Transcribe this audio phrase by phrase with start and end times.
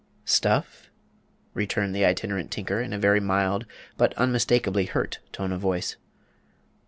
[0.25, 0.89] "Stuff?"
[1.53, 3.67] returned the Itinerant Tinker, in a very mild,
[3.97, 5.95] but unmistakably hurt tone of voice.